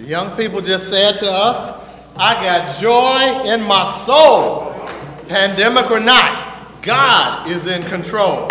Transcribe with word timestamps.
The 0.00 0.06
young 0.06 0.34
people 0.34 0.62
just 0.62 0.88
said 0.88 1.18
to 1.18 1.30
us, 1.30 1.78
I 2.16 2.32
got 2.42 2.80
joy 2.80 3.50
in 3.50 3.60
my 3.62 3.92
soul. 4.06 4.72
Pandemic 5.28 5.90
or 5.90 6.00
not, 6.00 6.80
God 6.80 7.46
is 7.46 7.66
in 7.66 7.82
control. 7.82 8.44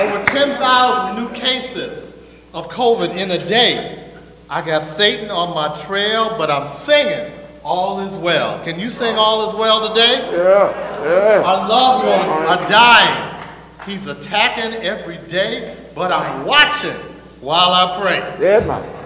Over 0.00 0.24
10,000 0.26 1.22
new 1.22 1.32
cases 1.38 2.12
of 2.52 2.68
COVID 2.68 3.16
in 3.16 3.30
a 3.30 3.38
day. 3.38 4.10
I 4.48 4.60
got 4.66 4.86
Satan 4.86 5.30
on 5.30 5.54
my 5.54 5.72
trail, 5.82 6.34
but 6.36 6.50
I'm 6.50 6.68
singing 6.68 7.32
all 7.62 8.00
is 8.00 8.14
well. 8.14 8.60
Can 8.64 8.80
you 8.80 8.90
sing 8.90 9.14
all 9.16 9.50
is 9.50 9.54
well 9.54 9.88
today? 9.88 10.30
Yeah, 10.32 11.04
yeah. 11.04 11.42
Our 11.46 11.68
loved 11.68 12.06
ones 12.08 12.50
are 12.50 12.68
dying. 12.68 13.44
He's 13.86 14.04
attacking 14.08 14.80
every 14.82 15.18
day, 15.28 15.76
but 15.94 16.10
I'm 16.10 16.44
watching 16.44 16.96
while 17.40 17.70
I 17.70 18.00
pray. 18.02 18.44
Yeah, 18.44 18.66
man. 18.66 18.99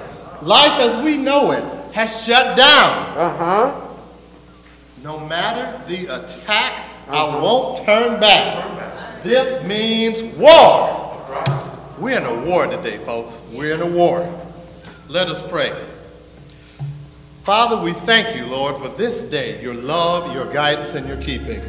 Life 0.45 0.79
as 0.79 1.03
we 1.03 1.17
know 1.17 1.53
it 1.53 1.65
has 1.95 2.23
shut 2.23 2.55
down. 2.55 3.17
Uh-huh. 3.17 3.81
No 5.03 5.19
matter 5.21 5.83
the 5.89 6.05
attack, 6.15 6.87
I 7.09 7.25
won't 7.41 7.83
turn 7.87 8.21
back. 8.21 9.23
This 9.23 9.65
means 9.65 10.21
war. 10.37 11.01
We're 11.99 12.19
in 12.19 12.27
a 12.27 12.45
war 12.45 12.67
today, 12.67 12.99
folks. 13.07 13.41
We're 13.53 13.73
in 13.73 13.81
a 13.81 13.87
war. 13.87 14.31
Let 15.09 15.29
us 15.29 15.41
pray. 15.49 15.73
Father, 17.45 17.83
we 17.83 17.95
thank 17.95 18.37
you, 18.37 18.45
Lord, 18.45 18.77
for 18.77 18.89
this 18.99 19.23
day, 19.23 19.63
your 19.63 19.75
love, 19.75 20.35
your 20.35 20.53
guidance, 20.53 20.93
and 20.93 21.09
your 21.09 21.23
keeping. 21.23 21.63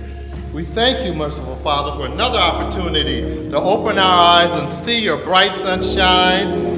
We 0.53 0.65
thank 0.65 1.05
you, 1.05 1.13
merciful 1.13 1.55
Father, 1.57 1.97
for 1.97 2.11
another 2.11 2.39
opportunity 2.39 3.49
to 3.51 3.57
open 3.57 3.97
our 3.97 4.43
eyes 4.43 4.59
and 4.59 4.69
see 4.85 4.99
your 4.99 5.17
bright 5.17 5.55
sunshine, 5.55 6.74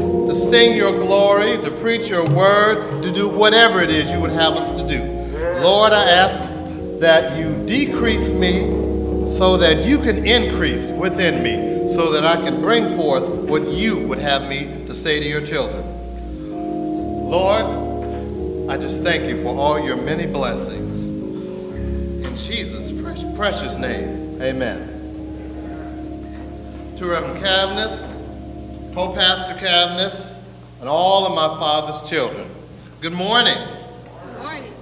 sing 0.50 0.76
your 0.76 0.94
glory, 0.98 1.58
to 1.58 1.72
preach 1.82 2.08
your 2.08 2.26
word, 2.30 3.04
to 3.04 3.12
do 3.12 3.28
whatever 3.28 3.80
it 3.82 3.90
is 3.90 4.12
you 4.12 4.20
would 4.20 4.32
have 4.32 4.54
us 4.54 4.70
to 4.82 4.88
do. 4.88 5.04
Lord, 5.62 5.94
I 5.94 6.10
ask 6.10 7.00
that 7.00 7.38
you 7.38 7.54
decrease 7.66 8.30
me 8.31 8.62
so 9.38 9.58
that 9.58 9.86
you 9.86 10.00
can 10.00 10.26
increase 10.26 10.89
within 10.89 11.44
me, 11.44 11.94
so 11.94 12.12
that 12.12 12.26
I 12.26 12.38
can 12.38 12.62
bring 12.62 12.95
forth 12.98 13.28
what 13.50 13.67
you 13.67 13.98
would 14.08 14.20
have 14.20 14.48
me 14.48 14.86
to 14.88 14.95
say 14.95 15.20
to 15.20 15.26
your 15.26 15.45
children. 15.45 15.84
Lord, 17.30 17.66
I 18.70 18.78
just 18.78 19.04
thank 19.04 19.30
you 19.30 19.42
for 19.44 19.56
all 19.56 19.80
your 19.80 19.98
many 19.98 20.26
blessings. 20.26 21.08
In 21.08 22.36
Jesus' 22.36 22.92
precious 23.36 23.76
name, 23.76 24.42
amen. 24.42 24.94
To 26.98 27.06
Reverend 27.06 27.44
Cavness, 27.44 28.94
co-pastor 28.94 29.54
Cavness, 29.64 30.27
and 30.80 30.88
all 30.88 31.25
of 31.25 31.33
my 31.33 31.59
father's 31.59 32.08
children, 32.09 32.47
good 33.02 33.14
morning. 33.14 33.58
Good 33.58 34.44
Morning. 34.44 34.73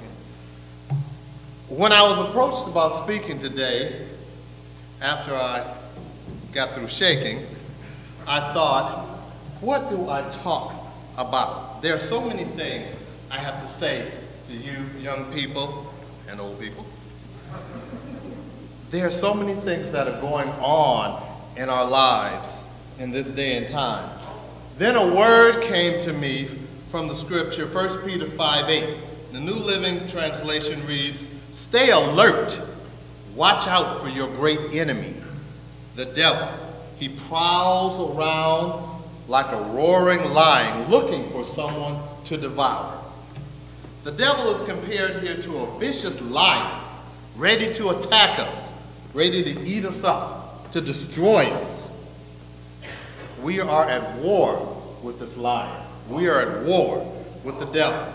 When 1.69 1.91
I 1.93 2.01
was 2.01 2.29
approached 2.29 2.67
about 2.67 3.03
speaking 3.03 3.39
today, 3.39 4.05
after 5.01 5.33
I 5.33 5.73
got 6.51 6.73
through 6.73 6.89
shaking, 6.89 7.45
I 8.27 8.53
thought, 8.53 9.05
what 9.61 9.89
do 9.89 10.09
I 10.09 10.21
talk 10.43 10.73
about? 11.17 11.81
There 11.81 11.95
are 11.95 11.99
so 11.99 12.19
many 12.19 12.43
things 12.43 12.93
I 13.31 13.37
have 13.37 13.65
to 13.65 13.73
say 13.73 14.11
to 14.47 14.53
you 14.53 14.75
young 14.99 15.31
people 15.31 15.93
and 16.29 16.41
old 16.41 16.59
people. 16.59 16.85
There 18.91 19.07
are 19.07 19.11
so 19.11 19.33
many 19.33 19.53
things 19.61 19.91
that 19.93 20.07
are 20.07 20.19
going 20.19 20.49
on 20.49 21.23
in 21.55 21.69
our 21.69 21.85
lives 21.85 22.47
in 22.99 23.11
this 23.11 23.27
day 23.27 23.57
and 23.57 23.69
time. 23.69 24.09
Then 24.77 24.97
a 24.97 25.15
word 25.15 25.63
came 25.63 26.01
to 26.01 26.11
me 26.11 26.49
from 26.89 27.07
the 27.07 27.15
scripture, 27.15 27.65
1 27.65 28.05
Peter 28.05 28.25
5 28.25 28.69
8. 28.69 28.97
The 29.31 29.39
New 29.39 29.53
Living 29.53 30.05
Translation 30.09 30.85
reads, 30.85 31.27
Stay 31.53 31.91
alert, 31.91 32.59
watch 33.35 33.67
out 33.67 34.01
for 34.01 34.09
your 34.09 34.27
great 34.35 34.73
enemy, 34.73 35.13
the 35.95 36.05
devil. 36.05 36.49
He 36.99 37.07
prowls 37.07 38.17
around 38.17 39.01
like 39.29 39.49
a 39.53 39.61
roaring 39.71 40.33
lion 40.33 40.89
looking 40.89 41.29
for 41.31 41.45
someone 41.45 42.01
to 42.25 42.35
devour. 42.35 43.01
The 44.03 44.11
devil 44.11 44.53
is 44.53 44.61
compared 44.63 45.23
here 45.23 45.41
to 45.41 45.57
a 45.57 45.79
vicious 45.79 46.19
lion 46.19 46.81
ready 47.37 47.73
to 47.75 47.89
attack 47.89 48.39
us, 48.39 48.73
ready 49.13 49.41
to 49.41 49.61
eat 49.65 49.85
us 49.85 50.03
up, 50.03 50.69
to 50.71 50.81
destroy 50.81 51.45
us. 51.45 51.84
We 53.45 53.59
are 53.59 53.87
at 53.87 54.15
war 54.23 54.75
with 55.03 55.19
this 55.19 55.37
lion. 55.37 55.85
We 56.09 56.27
are 56.29 56.39
at 56.39 56.65
war 56.65 57.05
with 57.43 57.59
the 57.59 57.67
devil. 57.67 58.11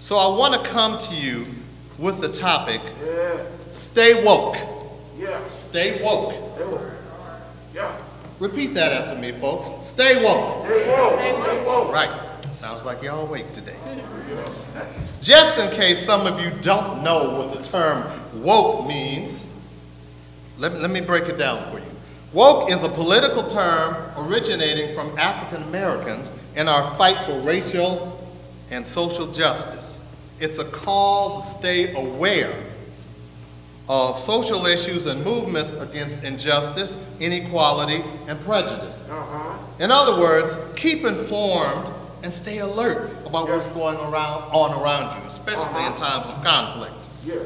So 0.00 0.16
I 0.16 0.34
want 0.34 0.54
to 0.54 0.66
come 0.70 0.98
to 0.98 1.14
you 1.14 1.44
with 1.98 2.22
the 2.22 2.32
topic 2.32 2.80
Yeah, 3.04 3.36
stay 3.74 4.24
woke. 4.24 4.56
yeah. 5.18 5.46
Stay 5.48 6.02
woke. 6.02 6.32
Yeah. 7.74 7.94
Repeat 8.38 8.68
that 8.72 8.92
after 8.92 9.20
me, 9.20 9.32
folks. 9.32 9.90
Stay 9.90 10.24
woke. 10.24 10.64
Stay 10.64 10.88
woke. 10.88 11.20
Stay 11.20 11.64
woke. 11.66 11.92
Right. 11.92 12.18
Sounds 12.54 12.86
like 12.86 13.02
y'all 13.02 13.26
awake 13.26 13.52
today. 13.52 13.76
Just 15.20 15.58
in 15.58 15.70
case 15.72 16.02
some 16.02 16.26
of 16.26 16.40
you 16.40 16.50
don't 16.62 17.02
know 17.02 17.36
what 17.36 17.58
the 17.62 17.68
term 17.68 18.10
woke 18.42 18.86
means, 18.86 19.38
let 20.56 20.80
let 20.80 20.88
me 20.90 21.02
break 21.02 21.24
it 21.24 21.36
down 21.36 21.70
for 21.70 21.78
you. 21.78 21.89
Woke 22.32 22.70
is 22.70 22.84
a 22.84 22.88
political 22.88 23.42
term 23.48 23.96
originating 24.16 24.94
from 24.94 25.18
African 25.18 25.64
Americans 25.64 26.28
in 26.54 26.68
our 26.68 26.94
fight 26.96 27.26
for 27.26 27.40
racial 27.40 28.16
and 28.70 28.86
social 28.86 29.32
justice. 29.32 29.98
It's 30.38 30.58
a 30.58 30.64
call 30.64 31.42
to 31.42 31.58
stay 31.58 31.92
aware 31.92 32.54
of 33.88 34.16
social 34.20 34.66
issues 34.66 35.06
and 35.06 35.24
movements 35.24 35.72
against 35.72 36.22
injustice, 36.22 36.96
inequality, 37.18 38.04
and 38.28 38.38
prejudice. 38.44 39.04
Uh-huh. 39.10 39.58
In 39.80 39.90
other 39.90 40.20
words, 40.20 40.54
keep 40.76 41.04
informed 41.04 41.92
and 42.22 42.32
stay 42.32 42.58
alert 42.58 43.10
about 43.26 43.48
what's 43.48 43.66
going 43.68 43.96
around, 43.96 44.42
on 44.52 44.80
around 44.80 45.20
you, 45.20 45.28
especially 45.28 45.84
in 45.84 45.92
times 45.94 46.26
of 46.26 46.44
conflict. 46.44 46.94
Yeah. 47.24 47.40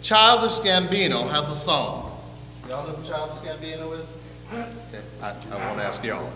Childish 0.00 0.58
Gambino 0.60 1.28
has 1.28 1.50
a 1.50 1.54
song. 1.54 2.18
Y'all 2.66 2.86
know 2.86 2.94
who 2.94 3.06
Childish 3.06 3.36
Gambino 3.46 3.92
is? 4.00 4.06
I, 5.22 5.34
I 5.50 5.68
won't 5.68 5.80
ask 5.80 6.02
y'all. 6.04 6.30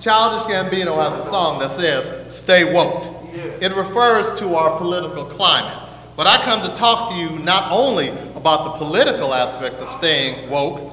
Childish 0.00 0.52
Gambino 0.52 0.96
has 0.96 1.26
a 1.26 1.28
song 1.28 1.58
that 1.58 1.72
says, 1.72 2.34
Stay 2.34 2.72
woke. 2.72 3.16
It 3.34 3.74
refers 3.76 4.38
to 4.40 4.54
our 4.54 4.78
political 4.78 5.24
climate. 5.24 5.88
But 6.16 6.26
I 6.26 6.36
come 6.42 6.62
to 6.62 6.74
talk 6.76 7.10
to 7.10 7.16
you 7.16 7.38
not 7.40 7.70
only 7.70 8.08
about 8.34 8.64
the 8.64 8.84
political 8.84 9.34
aspect 9.34 9.76
of 9.76 9.98
staying 9.98 10.50
woke, 10.50 10.92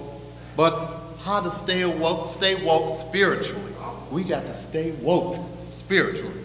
but 0.55 0.97
how 1.21 1.41
to 1.41 1.51
stay 1.51 1.85
woke, 1.85 2.31
stay 2.31 2.63
woke 2.63 2.99
spiritually. 2.99 3.73
We 4.11 4.23
got 4.23 4.45
to 4.45 4.53
stay 4.53 4.91
woke 4.91 5.37
spiritually. 5.71 6.41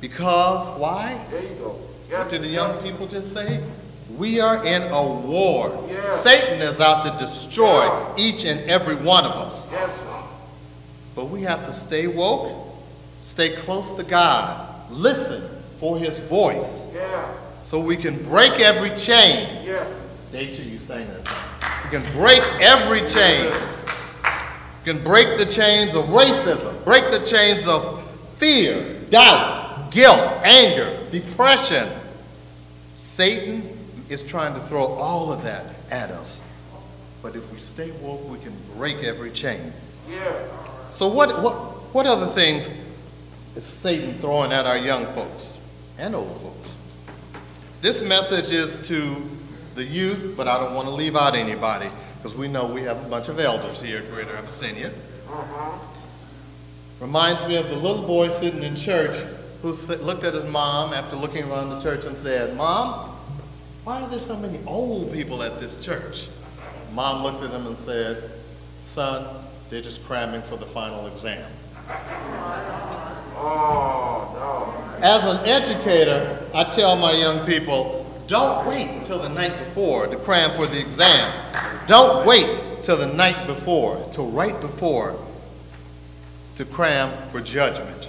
Because 0.00 0.78
why? 0.78 1.18
There 1.30 1.42
you 1.42 1.54
go. 1.54 1.70
What 2.10 2.28
did 2.28 2.42
the 2.42 2.48
young 2.48 2.82
people 2.82 3.06
just 3.06 3.32
say? 3.32 3.62
We 4.16 4.40
are 4.40 4.64
in 4.64 4.82
a 4.82 5.02
war. 5.02 5.88
Satan 6.22 6.60
is 6.60 6.80
out 6.80 7.04
to 7.04 7.24
destroy 7.24 8.14
each 8.16 8.44
and 8.44 8.60
every 8.70 8.96
one 8.96 9.24
of 9.24 9.32
us. 9.32 9.70
Yes. 9.70 9.90
But 11.14 11.26
we 11.26 11.42
have 11.42 11.64
to 11.66 11.72
stay 11.72 12.06
woke, 12.06 12.52
stay 13.22 13.54
close 13.56 13.94
to 13.96 14.02
God, 14.02 14.90
listen 14.90 15.48
for 15.78 15.98
his 15.98 16.18
voice, 16.18 16.88
so 17.62 17.78
we 17.80 17.96
can 17.96 18.22
break 18.24 18.60
every 18.60 18.90
chain. 18.96 19.64
Yeah. 19.64 19.86
Daisha, 20.32 20.68
you 20.68 20.78
sang 20.80 21.06
that 21.06 21.26
song. 21.26 21.36
We 21.84 21.98
can 21.98 22.12
break 22.12 22.42
every 22.60 23.06
chain. 23.06 23.52
We 24.24 24.92
can 24.92 25.02
break 25.04 25.38
the 25.38 25.46
chains 25.46 25.94
of 25.94 26.06
racism, 26.06 26.82
break 26.84 27.10
the 27.10 27.24
chains 27.24 27.66
of 27.68 28.02
fear, 28.38 29.00
doubt, 29.10 29.92
guilt, 29.92 30.20
anger, 30.42 30.98
depression. 31.10 31.88
Satan 32.96 33.68
is 34.08 34.24
trying 34.24 34.54
to 34.54 34.60
throw 34.66 34.86
all 34.86 35.32
of 35.32 35.44
that 35.44 35.73
at 35.90 36.10
us. 36.10 36.40
But 37.22 37.36
if 37.36 37.52
we 37.52 37.58
stay 37.58 37.90
woke, 38.02 38.28
we 38.28 38.38
can 38.38 38.54
break 38.76 38.98
every 38.98 39.30
chain. 39.30 39.72
Yeah. 40.10 40.46
So 40.94 41.08
what, 41.08 41.42
what, 41.42 41.54
what 41.94 42.06
other 42.06 42.26
things 42.26 42.68
is 43.56 43.64
Satan 43.64 44.18
throwing 44.18 44.52
at 44.52 44.66
our 44.66 44.76
young 44.76 45.06
folks 45.14 45.56
and 45.98 46.14
old 46.14 46.40
folks? 46.40 46.70
This 47.80 48.02
message 48.02 48.50
is 48.50 48.86
to 48.88 49.16
the 49.74 49.84
youth, 49.84 50.34
but 50.36 50.48
I 50.48 50.58
don't 50.58 50.74
want 50.74 50.86
to 50.86 50.94
leave 50.94 51.16
out 51.16 51.34
anybody 51.34 51.88
because 52.16 52.36
we 52.36 52.48
know 52.48 52.66
we 52.66 52.82
have 52.82 53.04
a 53.04 53.08
bunch 53.08 53.28
of 53.28 53.38
elders 53.38 53.80
here 53.80 53.98
at 53.98 54.10
Greater 54.10 54.36
Abyssinia. 54.36 54.92
Uh-huh. 55.28 55.78
Reminds 57.00 57.46
me 57.48 57.56
of 57.56 57.68
the 57.68 57.76
little 57.76 58.06
boy 58.06 58.30
sitting 58.40 58.62
in 58.62 58.76
church 58.76 59.16
who 59.62 59.72
looked 59.72 60.24
at 60.24 60.34
his 60.34 60.44
mom 60.44 60.92
after 60.92 61.16
looking 61.16 61.44
around 61.44 61.70
the 61.70 61.80
church 61.80 62.04
and 62.04 62.16
said, 62.16 62.56
Mom, 62.56 63.13
why 63.84 64.00
are 64.00 64.08
there 64.08 64.20
so 64.20 64.36
many 64.36 64.58
old 64.66 65.12
people 65.12 65.42
at 65.42 65.60
this 65.60 65.76
church? 65.76 66.28
Mom 66.94 67.22
looked 67.22 67.42
at 67.42 67.50
him 67.50 67.66
and 67.66 67.76
said, 67.78 68.30
Son, 68.86 69.26
they're 69.68 69.82
just 69.82 70.02
cramming 70.06 70.40
for 70.42 70.56
the 70.56 70.64
final 70.64 71.06
exam. 71.06 71.50
Oh, 73.36 74.96
As 75.02 75.22
an 75.24 75.46
educator, 75.46 76.46
I 76.54 76.64
tell 76.64 76.96
my 76.96 77.12
young 77.12 77.44
people, 77.44 78.06
don't 78.26 78.66
wait 78.66 79.04
till 79.04 79.18
the 79.18 79.28
night 79.28 79.52
before 79.58 80.06
to 80.06 80.16
cram 80.16 80.56
for 80.56 80.66
the 80.66 80.80
exam. 80.80 81.30
Don't 81.86 82.26
wait 82.26 82.82
till 82.84 82.96
the 82.96 83.12
night 83.12 83.46
before, 83.46 84.02
till 84.12 84.30
right 84.30 84.58
before, 84.62 85.14
to 86.56 86.64
cram 86.64 87.12
for 87.30 87.40
judgment. 87.40 88.08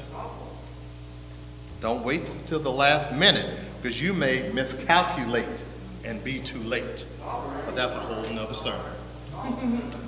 Don't 1.81 2.05
wait 2.05 2.23
till 2.47 2.59
the 2.59 2.71
last 2.71 3.11
minute, 3.13 3.59
because 3.81 4.01
you 4.01 4.13
may 4.13 4.49
miscalculate 4.53 5.64
and 6.05 6.23
be 6.23 6.39
too 6.39 6.59
late. 6.59 7.03
But 7.65 7.75
that's 7.75 7.95
a 7.95 7.99
whole 7.99 8.33
nother 8.33 8.53
sermon. 8.53 9.93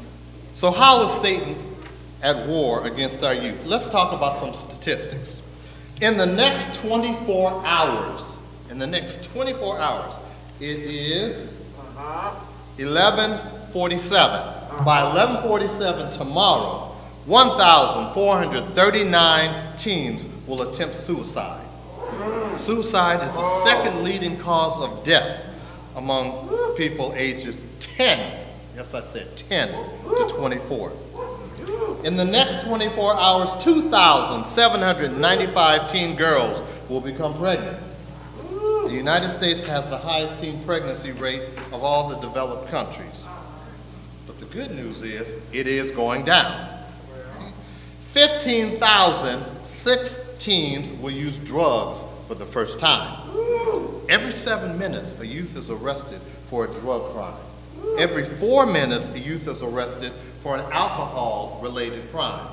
So 0.58 0.72
how 0.72 1.04
is 1.04 1.12
Satan 1.22 1.56
at 2.24 2.48
war 2.48 2.88
against 2.88 3.22
our 3.22 3.36
youth? 3.36 3.64
Let's 3.68 3.86
talk 3.86 4.12
about 4.12 4.40
some 4.40 4.56
statistics. 4.56 5.40
In 6.02 6.18
the 6.18 6.26
next 6.26 6.80
24 6.80 7.64
hours, 7.64 8.24
in 8.72 8.80
the 8.80 8.88
next 8.88 9.24
24 9.26 9.80
hours, 9.80 10.16
it 10.60 10.80
is 10.80 11.48
1147. 12.78 14.84
By 14.84 15.04
1147 15.04 16.10
tomorrow, 16.18 16.96
1,439 17.28 19.78
teens 19.78 20.26
will 20.48 20.64
attempt 20.64 20.96
suicide. 20.96 21.66
Hmm. 21.66 22.58
Suicide 22.58 23.22
is 23.22 23.36
the 23.36 23.44
second 23.64 24.04
leading 24.04 24.40
cause 24.40 24.82
of 24.82 25.04
death 25.04 25.44
among 25.98 26.76
people 26.78 27.12
ages 27.16 27.60
10, 27.80 28.40
yes 28.76 28.94
I 28.94 29.02
said 29.02 29.36
10 29.36 29.70
to 29.70 30.28
24. 30.30 30.92
In 32.04 32.16
the 32.16 32.24
next 32.24 32.64
24 32.66 33.16
hours, 33.16 33.50
2,795 33.64 35.92
teen 35.92 36.16
girls 36.16 36.62
will 36.88 37.02
become 37.02 37.36
pregnant. 37.38 37.80
The 38.88 38.94
United 38.94 39.32
States 39.32 39.66
has 39.68 39.90
the 39.90 39.98
highest 39.98 40.40
teen 40.40 40.64
pregnancy 40.64 41.12
rate 41.12 41.42
of 41.74 41.84
all 41.84 42.08
the 42.08 42.16
developed 42.20 42.70
countries. 42.70 43.26
But 44.26 44.40
the 44.40 44.46
good 44.46 44.72
news 44.72 45.02
is, 45.02 45.34
it 45.52 45.68
is 45.68 45.92
going 45.92 46.24
down. 46.24 46.70
15,006 48.14 50.20
teens 50.40 50.90
will 51.02 51.12
use 51.12 51.38
drugs 51.40 52.00
for 52.28 52.36
the 52.36 52.46
first 52.46 52.80
time. 52.80 53.28
Every 54.10 54.32
seven 54.32 54.80
minutes, 54.80 55.20
a 55.20 55.28
youth 55.28 55.58
is 55.58 55.70
arrested 55.70 56.22
for 56.50 56.66
a 56.66 56.68
drug 56.68 57.14
crime. 57.14 57.36
Every 58.00 58.26
four 58.26 58.66
minutes, 58.66 59.10
a 59.10 59.20
youth 59.20 59.48
is 59.48 59.62
arrested 59.62 60.14
for 60.42 60.56
an 60.56 60.62
alcohol-related 60.72 62.10
crime. 62.12 62.48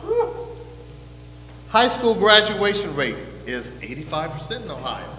High 1.68 1.88
school 1.88 2.14
graduation 2.14 2.94
rate 2.94 3.16
is 3.46 3.70
85% 3.70 4.62
in 4.62 4.70
Ohio. 4.70 5.10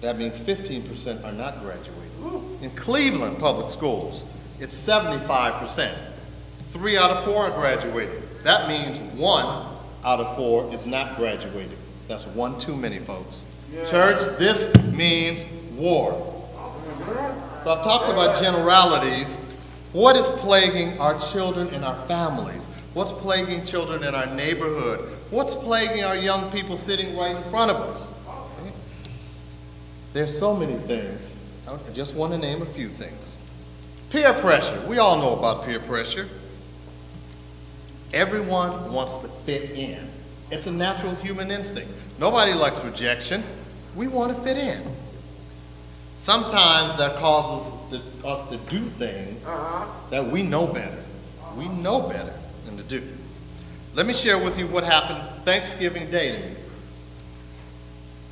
That 0.00 0.18
means 0.18 0.38
15% 0.38 1.24
are 1.24 1.32
not 1.32 1.60
graduating. 1.60 2.58
In 2.62 2.70
Cleveland 2.70 3.38
public 3.38 3.70
schools, 3.70 4.24
it's 4.60 4.74
75%. 4.82 5.94
Three 6.70 6.96
out 6.96 7.10
of 7.10 7.24
four 7.24 7.46
are 7.46 7.50
graduating. 7.50 8.22
That 8.42 8.68
means 8.68 8.98
one 9.18 9.46
out 10.04 10.20
of 10.20 10.36
four 10.36 10.72
is 10.74 10.84
not 10.86 11.16
graduating. 11.16 11.76
That's 12.08 12.26
one 12.28 12.58
too 12.58 12.76
many, 12.76 12.98
folks. 12.98 13.44
Church, 13.88 14.38
this 14.38 14.74
means 14.92 15.44
war. 15.76 16.12
So 17.64 17.70
I've 17.70 17.82
talked 17.82 18.10
about 18.10 18.42
generalities. 18.42 19.36
What 19.92 20.16
is 20.16 20.26
plaguing 20.40 20.98
our 20.98 21.18
children 21.18 21.68
and 21.68 21.84
our 21.84 21.96
families? 22.06 22.64
What's 22.94 23.12
plaguing 23.12 23.64
children 23.64 24.04
in 24.04 24.14
our 24.14 24.26
neighborhood? 24.26 25.10
What's 25.30 25.54
plaguing 25.54 26.04
our 26.04 26.16
young 26.16 26.50
people 26.52 26.76
sitting 26.76 27.16
right 27.16 27.34
in 27.34 27.42
front 27.50 27.70
of 27.70 27.76
us? 27.78 28.06
There's 30.12 30.38
so 30.38 30.54
many 30.54 30.74
things. 30.74 31.20
I 31.66 31.76
just 31.92 32.14
want 32.14 32.32
to 32.32 32.38
name 32.38 32.62
a 32.62 32.66
few 32.66 32.88
things. 32.88 33.36
Peer 34.10 34.32
pressure. 34.34 34.80
We 34.86 34.98
all 34.98 35.18
know 35.18 35.36
about 35.36 35.66
peer 35.66 35.80
pressure. 35.80 36.28
Everyone 38.12 38.92
wants 38.92 39.16
to 39.18 39.28
fit 39.44 39.72
in. 39.72 40.08
It's 40.52 40.68
a 40.68 40.70
natural 40.70 41.16
human 41.16 41.50
instinct. 41.50 41.90
Nobody 42.20 42.52
likes 42.52 42.84
rejection. 42.84 43.42
We 43.96 44.08
want 44.08 44.36
to 44.36 44.42
fit 44.42 44.56
in. 44.56 44.82
Sometimes 46.18 46.96
that 46.96 47.16
causes 47.16 48.02
us 48.24 48.48
to 48.48 48.56
do 48.70 48.80
things 48.86 49.44
uh-huh. 49.44 49.86
that 50.10 50.26
we 50.26 50.42
know 50.42 50.66
better. 50.66 51.02
We 51.56 51.68
know 51.68 52.08
better 52.08 52.32
than 52.64 52.76
to 52.76 52.82
do. 52.82 53.02
Let 53.94 54.06
me 54.06 54.14
share 54.14 54.38
with 54.42 54.58
you 54.58 54.66
what 54.66 54.84
happened 54.84 55.22
Thanksgiving 55.44 56.10
Day 56.10 56.32
to 56.32 56.48
me. 56.48 56.56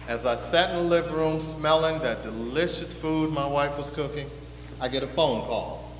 As 0.09 0.27
I 0.27 0.37
sat 0.37 0.71
in 0.71 0.77
the 0.77 0.83
living 0.83 1.13
room 1.13 1.41
smelling 1.41 2.01
that 2.01 2.23
delicious 2.23 2.93
food 2.93 3.31
my 3.31 3.47
wife 3.47 3.79
was 3.79 3.91
cooking, 3.91 4.29
I 4.81 4.89
get 4.89 5.03
a 5.03 5.07
phone 5.07 5.43
call. 5.43 5.93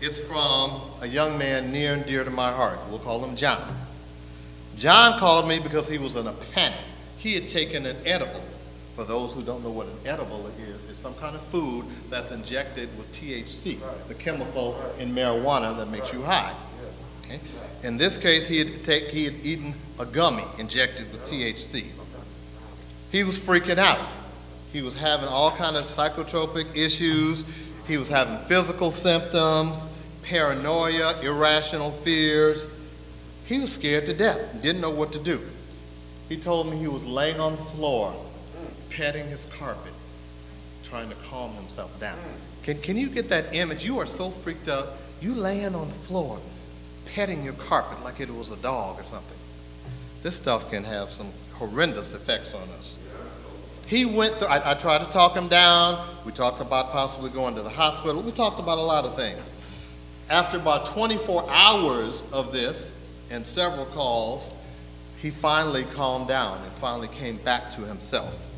It's 0.00 0.20
from 0.20 0.80
a 1.00 1.06
young 1.06 1.36
man 1.36 1.72
near 1.72 1.94
and 1.94 2.06
dear 2.06 2.22
to 2.22 2.30
my 2.30 2.52
heart. 2.52 2.78
We'll 2.88 3.00
call 3.00 3.24
him 3.24 3.34
John. 3.34 3.74
John 4.76 5.18
called 5.18 5.48
me 5.48 5.58
because 5.58 5.88
he 5.88 5.98
was 5.98 6.16
in 6.16 6.26
a 6.26 6.32
panic. 6.32 6.78
He 7.18 7.34
had 7.34 7.48
taken 7.48 7.86
an 7.86 7.96
edible. 8.06 8.42
For 9.00 9.06
those 9.06 9.32
who 9.32 9.40
don't 9.40 9.64
know 9.64 9.70
what 9.70 9.86
an 9.86 9.96
edible 10.04 10.46
is, 10.58 10.90
it's 10.90 11.00
some 11.00 11.14
kind 11.14 11.34
of 11.34 11.40
food 11.44 11.86
that's 12.10 12.32
injected 12.32 12.90
with 12.98 13.10
THC, 13.14 13.78
the 14.08 14.14
chemical 14.14 14.78
in 14.98 15.14
marijuana 15.14 15.74
that 15.78 15.88
makes 15.88 16.12
you 16.12 16.20
high. 16.20 16.52
Okay? 17.24 17.40
In 17.82 17.96
this 17.96 18.18
case, 18.18 18.46
he 18.46 18.58
had, 18.58 18.84
take, 18.84 19.04
he 19.04 19.24
had 19.24 19.36
eaten 19.42 19.72
a 19.98 20.04
gummy 20.04 20.44
injected 20.58 21.10
with 21.12 21.24
THC. 21.24 21.86
He 23.10 23.24
was 23.24 23.40
freaking 23.40 23.78
out. 23.78 24.06
He 24.70 24.82
was 24.82 24.94
having 24.98 25.30
all 25.30 25.50
kind 25.50 25.78
of 25.78 25.86
psychotropic 25.86 26.76
issues. 26.76 27.46
He 27.88 27.96
was 27.96 28.08
having 28.08 28.36
physical 28.48 28.92
symptoms, 28.92 29.82
paranoia, 30.24 31.18
irrational 31.22 31.92
fears. 31.92 32.66
He 33.46 33.60
was 33.60 33.72
scared 33.72 34.04
to 34.04 34.12
death, 34.12 34.60
didn't 34.60 34.82
know 34.82 34.90
what 34.90 35.10
to 35.12 35.18
do. 35.18 35.40
He 36.28 36.36
told 36.36 36.70
me 36.70 36.76
he 36.76 36.86
was 36.86 37.02
laying 37.06 37.40
on 37.40 37.56
the 37.56 37.62
floor, 37.62 38.14
petting 38.90 39.26
his 39.28 39.46
carpet, 39.46 39.92
trying 40.84 41.08
to 41.08 41.16
calm 41.28 41.52
himself 41.54 41.98
down. 42.00 42.18
Mm. 42.18 42.64
Can, 42.64 42.80
can 42.80 42.96
you 42.96 43.08
get 43.08 43.28
that 43.30 43.54
image? 43.54 43.84
You 43.84 43.98
are 43.98 44.06
so 44.06 44.30
freaked 44.30 44.68
out. 44.68 44.88
You 45.20 45.34
laying 45.34 45.74
on 45.74 45.88
the 45.88 45.94
floor, 45.94 46.38
petting 47.06 47.42
your 47.42 47.54
carpet 47.54 48.02
like 48.04 48.20
it 48.20 48.30
was 48.30 48.50
a 48.50 48.56
dog 48.56 49.00
or 49.00 49.04
something. 49.04 49.36
This 50.22 50.36
stuff 50.36 50.70
can 50.70 50.84
have 50.84 51.10
some 51.10 51.32
horrendous 51.54 52.12
effects 52.12 52.54
on 52.54 52.68
us. 52.78 52.98
He 53.86 54.04
went 54.04 54.36
through, 54.36 54.48
I, 54.48 54.72
I 54.72 54.74
tried 54.74 55.04
to 55.04 55.12
talk 55.12 55.34
him 55.34 55.48
down. 55.48 56.06
We 56.24 56.32
talked 56.32 56.60
about 56.60 56.92
possibly 56.92 57.30
going 57.30 57.54
to 57.56 57.62
the 57.62 57.70
hospital. 57.70 58.22
We 58.22 58.32
talked 58.32 58.60
about 58.60 58.78
a 58.78 58.82
lot 58.82 59.04
of 59.04 59.16
things. 59.16 59.40
After 60.28 60.58
about 60.58 60.86
24 60.86 61.46
hours 61.50 62.22
of 62.32 62.52
this 62.52 62.92
and 63.30 63.44
several 63.44 63.86
calls, 63.86 64.48
he 65.20 65.30
finally 65.30 65.84
calmed 65.94 66.28
down 66.28 66.62
and 66.62 66.72
finally 66.74 67.08
came 67.08 67.36
back 67.38 67.74
to 67.74 67.80
himself. 67.82 68.49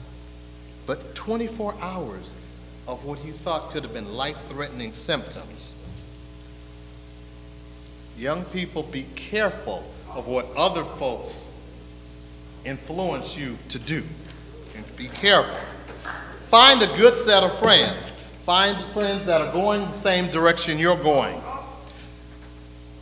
But 0.87 1.15
24 1.15 1.75
hours 1.81 2.31
of 2.89 3.05
what 3.05 3.19
he 3.21 3.31
thought 3.31 3.71
could 3.71 3.85
have 3.85 3.95
been 3.95 4.15
life-threatening 4.15 4.95
symptoms. 4.95 5.75
Young 8.19 8.45
people, 8.47 8.83
be 8.83 9.07
careful 9.15 9.85
of 10.15 10.27
what 10.27 10.47
other 10.57 10.85
folks 10.85 11.49
influence 12.65 13.37
you 13.37 13.57
to 13.69 13.79
do. 13.79 14.03
And 14.77 14.97
be 14.97 15.07
careful. 15.07 15.59
Find 16.49 16.83
a 16.83 16.87
good 16.99 17.17
set 17.25 17.43
of 17.43 17.59
friends. 17.59 18.13
Find 18.45 18.77
friends 18.93 19.25
that 19.27 19.41
are 19.41 19.53
going 19.53 19.83
the 19.83 19.99
same 19.99 20.31
direction 20.31 20.79
you're 20.79 21.03
going. 21.03 21.41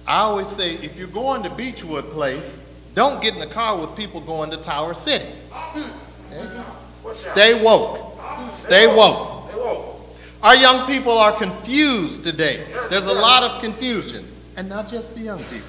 I 0.06 0.18
always 0.18 0.48
say, 0.48 0.74
if 0.74 0.96
you're 0.96 1.08
going 1.08 1.42
to 1.44 1.50
Beechwood 1.50 2.04
Place, 2.10 2.56
don't 2.94 3.22
get 3.22 3.34
in 3.34 3.40
the 3.40 3.46
car 3.46 3.80
with 3.80 3.96
people 3.96 4.20
going 4.20 4.50
to 4.50 4.56
Tower 4.58 4.94
City. 4.94 5.32
Okay? 5.76 5.90
Stay 7.12 7.62
woke. 7.62 8.18
Stay 8.50 8.86
woke. 8.86 9.40
Our 10.42 10.56
young 10.56 10.86
people 10.86 11.12
are 11.18 11.36
confused 11.36 12.24
today. 12.24 12.64
There's 12.88 13.06
a 13.06 13.12
lot 13.12 13.42
of 13.42 13.60
confusion, 13.60 14.26
and 14.56 14.68
not 14.68 14.88
just 14.88 15.14
the 15.14 15.20
young 15.20 15.42
people. 15.44 15.68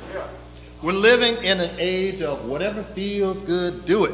We're 0.81 0.93
living 0.93 1.43
in 1.43 1.59
an 1.59 1.75
age 1.77 2.21
of 2.21 2.45
whatever 2.45 2.81
feels 2.81 3.37
good, 3.41 3.85
do 3.85 4.05
it. 4.05 4.11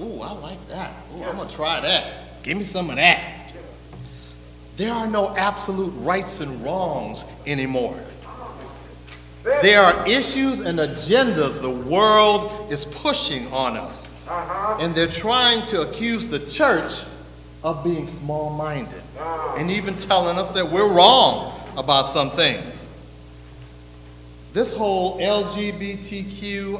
Ooh, 0.00 0.20
I 0.22 0.32
like 0.32 0.68
that. 0.68 0.94
Ooh, 1.14 1.24
I'm 1.24 1.36
gonna 1.36 1.50
try 1.50 1.80
that. 1.80 2.42
Give 2.42 2.56
me 2.56 2.64
some 2.64 2.90
of 2.90 2.96
that. 2.96 3.52
There 4.76 4.92
are 4.92 5.06
no 5.06 5.36
absolute 5.36 5.92
rights 5.98 6.40
and 6.40 6.64
wrongs 6.64 7.24
anymore. 7.46 8.00
There 9.44 9.82
are 9.82 10.08
issues 10.08 10.60
and 10.60 10.78
agendas 10.78 11.60
the 11.60 11.70
world 11.70 12.72
is 12.72 12.86
pushing 12.86 13.46
on 13.52 13.76
us. 13.76 14.06
And 14.28 14.94
they're 14.94 15.06
trying 15.06 15.64
to 15.66 15.82
accuse 15.82 16.26
the 16.26 16.38
church 16.38 17.02
of 17.62 17.82
being 17.84 18.08
small 18.08 18.50
minded 18.50 19.02
and 19.56 19.70
even 19.70 19.96
telling 19.96 20.38
us 20.38 20.50
that 20.50 20.70
we're 20.70 20.92
wrong 20.92 21.58
about 21.76 22.08
some 22.08 22.30
things. 22.30 22.86
This 24.52 24.72
whole 24.76 25.18
LGBTQIA 25.18 26.72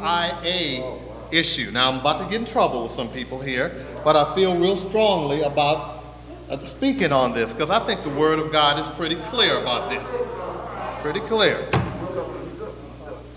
issue. 1.32 1.70
Now, 1.72 1.90
I'm 1.90 1.98
about 2.00 2.22
to 2.22 2.30
get 2.30 2.40
in 2.40 2.46
trouble 2.46 2.84
with 2.84 2.92
some 2.92 3.08
people 3.08 3.40
here, 3.40 3.72
but 4.04 4.14
I 4.14 4.34
feel 4.34 4.56
real 4.56 4.76
strongly 4.76 5.42
about 5.42 6.04
uh, 6.48 6.58
speaking 6.66 7.10
on 7.10 7.32
this 7.32 7.52
because 7.52 7.70
I 7.70 7.80
think 7.80 8.02
the 8.02 8.10
Word 8.10 8.38
of 8.38 8.52
God 8.52 8.78
is 8.78 8.86
pretty 8.94 9.16
clear 9.16 9.58
about 9.58 9.90
this. 9.90 10.22
Pretty 11.02 11.20
clear. 11.20 11.66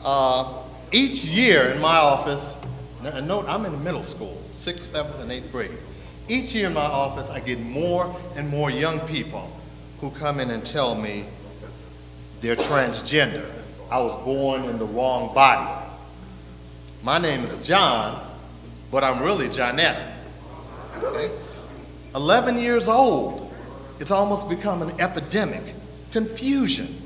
Uh, 0.03 0.53
each 0.91 1.23
year 1.23 1.69
in 1.69 1.81
my 1.81 1.97
office, 1.97 2.56
and 3.03 3.27
note 3.27 3.45
I'm 3.47 3.65
in 3.65 3.83
middle 3.83 4.03
school, 4.03 4.41
sixth, 4.55 4.91
seventh, 4.91 5.19
and 5.19 5.31
eighth 5.31 5.51
grade. 5.51 5.77
Each 6.27 6.53
year 6.53 6.67
in 6.67 6.73
my 6.73 6.81
office, 6.81 7.29
I 7.29 7.39
get 7.39 7.59
more 7.59 8.13
and 8.35 8.49
more 8.49 8.69
young 8.69 8.99
people 9.01 9.49
who 10.01 10.11
come 10.11 10.39
in 10.39 10.51
and 10.51 10.65
tell 10.65 10.95
me 10.95 11.25
they're 12.41 12.55
transgender. 12.55 13.45
I 13.89 13.99
was 13.99 14.23
born 14.25 14.65
in 14.65 14.77
the 14.77 14.85
wrong 14.85 15.33
body. 15.33 15.85
My 17.03 17.17
name 17.17 17.45
is 17.45 17.65
John, 17.65 18.27
but 18.91 19.03
I'm 19.03 19.21
really 19.21 19.47
Johnette. 19.47 20.13
Okay? 21.01 21.31
11 22.15 22.57
years 22.57 22.87
old, 22.87 23.53
it's 23.99 24.11
almost 24.11 24.49
become 24.49 24.81
an 24.81 24.99
epidemic. 24.99 25.63
Confusion. 26.11 27.01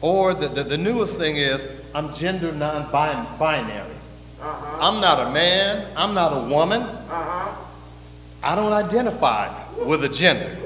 Or 0.00 0.34
the, 0.34 0.48
the, 0.48 0.62
the 0.62 0.78
newest 0.78 1.18
thing 1.18 1.36
is, 1.36 1.66
I'm 1.94 2.14
gender 2.14 2.52
non 2.52 2.90
binary. 2.90 3.95
Uh-huh. 4.40 4.78
I'm 4.80 5.00
not 5.00 5.28
a 5.28 5.30
man, 5.30 5.86
I'm 5.96 6.14
not 6.14 6.36
a 6.36 6.48
woman. 6.48 6.82
Uh-huh. 6.82 7.56
I 8.42 8.54
don't 8.54 8.72
identify 8.72 9.52
with 9.84 10.04
a 10.04 10.08
gender. 10.08 10.56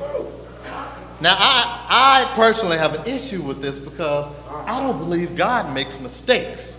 Now, 1.21 1.37
I, 1.39 1.87
I 1.89 2.35
personally 2.35 2.79
have 2.79 2.95
an 2.95 3.07
issue 3.07 3.43
with 3.43 3.61
this 3.61 3.79
because 3.79 4.35
I 4.67 4.81
don't 4.81 4.99
believe 4.99 5.37
God 5.37 5.73
makes 5.75 6.01
mistakes. 6.01 6.77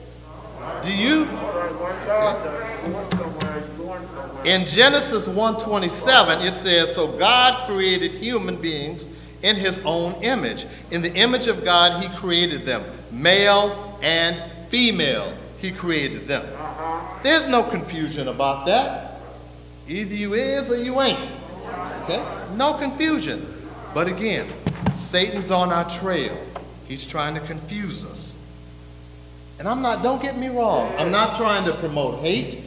Do 0.83 0.91
you? 0.91 1.27
In 4.43 4.65
Genesis 4.65 5.27
1:27, 5.27 6.45
it 6.45 6.55
says, 6.55 6.93
"So 6.93 7.07
God 7.07 7.67
created 7.67 8.11
human 8.13 8.55
beings 8.55 9.07
in 9.43 9.55
his 9.55 9.79
own 9.85 10.13
image. 10.23 10.65
In 10.91 11.01
the 11.01 11.13
image 11.13 11.47
of 11.47 11.63
God 11.63 12.03
he 12.03 12.09
created 12.17 12.65
them. 12.65 12.83
Male 13.11 13.99
and 14.01 14.35
female 14.69 15.31
he 15.61 15.71
created 15.71 16.27
them." 16.27 16.43
There's 17.23 17.47
no 17.47 17.63
confusion 17.63 18.27
about 18.27 18.65
that. 18.65 19.19
Either 19.87 20.15
you 20.15 20.33
is 20.33 20.71
or 20.71 20.77
you 20.77 20.99
ain't. 21.01 21.19
Okay? 22.03 22.23
No 22.55 22.73
confusion. 22.73 23.45
But 23.93 24.07
again, 24.07 24.47
Satan's 24.95 25.51
on 25.51 25.71
our 25.71 25.89
trail. 25.89 26.35
He's 26.87 27.05
trying 27.05 27.35
to 27.35 27.41
confuse 27.41 28.03
us. 28.05 28.35
And 29.59 29.67
I'm 29.67 29.81
not, 29.81 30.01
don't 30.01 30.21
get 30.21 30.37
me 30.37 30.49
wrong, 30.49 30.91
I'm 30.97 31.11
not 31.11 31.37
trying 31.37 31.65
to 31.65 31.73
promote 31.73 32.19
hate, 32.19 32.63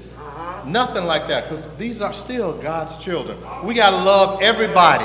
nothing 0.64 1.04
like 1.04 1.26
that, 1.26 1.48
because 1.48 1.64
these 1.76 2.00
are 2.00 2.12
still 2.12 2.52
God's 2.52 2.96
children. 3.02 3.36
We 3.64 3.74
got 3.74 3.90
to 3.90 3.96
love 3.96 4.40
everybody. 4.40 5.04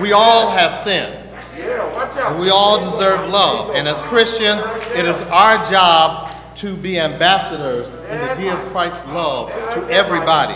We 0.00 0.12
all 0.12 0.50
have 0.50 0.82
sinned. 0.82 1.14
We 2.40 2.48
all 2.50 2.80
deserve 2.80 3.28
love. 3.28 3.74
And 3.74 3.86
as 3.86 4.00
Christians, 4.02 4.62
it 4.94 5.04
is 5.04 5.20
our 5.28 5.62
job 5.70 6.25
to 6.56 6.76
be 6.76 6.98
ambassadors 6.98 7.86
and 8.08 8.38
to 8.38 8.42
give 8.42 8.58
Christ's 8.72 9.06
love 9.08 9.48
to 9.74 9.86
everybody. 9.90 10.54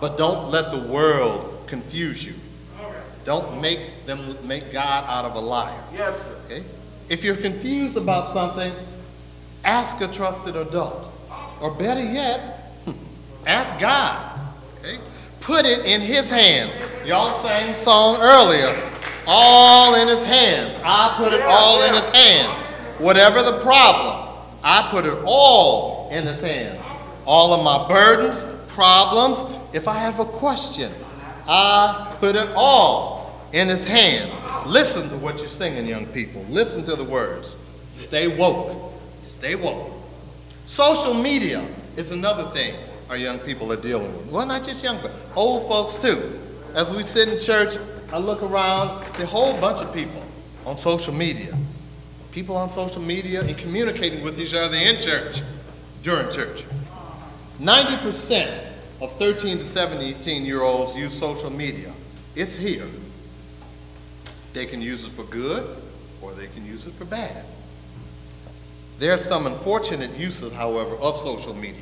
But 0.00 0.16
don't 0.16 0.50
let 0.50 0.70
the 0.70 0.80
world 0.80 1.64
confuse 1.66 2.24
you. 2.24 2.34
Don't 3.24 3.60
make 3.60 4.04
them 4.04 4.36
make 4.46 4.72
God 4.72 5.04
out 5.06 5.24
of 5.24 5.36
a 5.36 5.40
liar. 5.40 5.78
Yes, 5.92 6.16
sir. 6.16 6.36
Okay? 6.46 6.64
If 7.08 7.22
you're 7.22 7.36
confused 7.36 7.96
about 7.96 8.32
something, 8.32 8.72
ask 9.64 10.00
a 10.00 10.08
trusted 10.08 10.56
adult. 10.56 11.08
Or 11.60 11.70
better 11.70 12.02
yet, 12.02 12.72
ask 13.46 13.78
God. 13.78 14.40
Okay? 14.80 14.98
Put 15.40 15.66
it 15.66 15.84
in 15.86 16.00
his 16.00 16.28
hands. 16.28 16.76
Y'all 17.06 17.40
sang 17.42 17.74
song 17.76 18.20
earlier, 18.20 18.76
all 19.26 19.94
in 19.94 20.08
his 20.08 20.24
hands. 20.24 20.76
I 20.84 21.14
put 21.16 21.32
it 21.32 21.42
all 21.42 21.82
in 21.82 21.94
his 21.94 22.08
hands. 22.08 22.61
Whatever 22.98 23.42
the 23.42 23.60
problem, 23.60 24.28
I 24.62 24.88
put 24.90 25.04
it 25.04 25.18
all 25.24 26.08
in 26.10 26.26
his 26.26 26.40
hands. 26.40 26.80
All 27.26 27.54
of 27.54 27.64
my 27.64 27.88
burdens, 27.88 28.42
problems, 28.68 29.38
if 29.72 29.88
I 29.88 29.94
have 29.94 30.20
a 30.20 30.24
question, 30.24 30.92
I 31.48 32.14
put 32.20 32.36
it 32.36 32.48
all 32.54 33.48
in 33.52 33.68
his 33.68 33.84
hands. 33.84 34.32
Listen 34.66 35.08
to 35.08 35.16
what 35.16 35.38
you're 35.38 35.48
singing, 35.48 35.86
young 35.86 36.06
people. 36.06 36.44
Listen 36.48 36.84
to 36.84 36.96
the 36.96 37.04
words. 37.04 37.56
Stay 37.92 38.28
woke. 38.28 38.92
Stay 39.24 39.54
woke. 39.54 39.92
Social 40.66 41.14
media 41.14 41.66
is 41.96 42.10
another 42.12 42.44
thing 42.50 42.74
our 43.10 43.16
young 43.16 43.38
people 43.40 43.70
are 43.72 43.76
dealing 43.76 44.10
with. 44.16 44.26
Well, 44.30 44.46
not 44.46 44.64
just 44.64 44.82
young 44.82 44.98
but 45.02 45.10
old 45.36 45.68
folks 45.68 45.96
too. 45.96 46.38
As 46.74 46.90
we 46.90 47.02
sit 47.02 47.28
in 47.28 47.38
church, 47.40 47.78
I 48.12 48.18
look 48.18 48.42
around, 48.42 49.04
the 49.16 49.26
whole 49.26 49.58
bunch 49.60 49.80
of 49.80 49.92
people 49.92 50.22
on 50.64 50.78
social 50.78 51.12
media. 51.12 51.54
People 52.32 52.56
on 52.56 52.70
social 52.70 53.02
media 53.02 53.42
and 53.42 53.56
communicating 53.56 54.24
with 54.24 54.40
each 54.40 54.54
other 54.54 54.76
in 54.76 54.98
church, 54.98 55.42
during 56.02 56.32
church. 56.32 56.64
90% 57.60 58.58
of 59.00 59.16
13 59.18 59.58
to 59.58 59.64
17 59.64 60.44
year 60.44 60.62
olds 60.62 60.96
use 60.96 61.16
social 61.16 61.50
media. 61.50 61.92
It's 62.34 62.54
here. 62.54 62.86
They 64.52 64.66
can 64.66 64.80
use 64.80 65.04
it 65.04 65.10
for 65.12 65.24
good 65.24 65.76
or 66.22 66.32
they 66.32 66.46
can 66.48 66.64
use 66.66 66.86
it 66.86 66.94
for 66.94 67.04
bad. 67.04 67.44
There 68.98 69.12
are 69.12 69.18
some 69.18 69.46
unfortunate 69.46 70.16
uses, 70.16 70.52
however, 70.52 70.96
of 70.96 71.16
social 71.16 71.54
media. 71.54 71.80